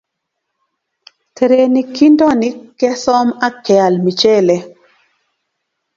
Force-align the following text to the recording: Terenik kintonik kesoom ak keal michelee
Terenik 1.35 1.87
kintonik 1.97 2.55
kesoom 2.79 3.27
ak 3.45 3.55
keal 3.65 3.93
michelee 4.03 4.61